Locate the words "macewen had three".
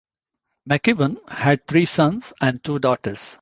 0.67-1.85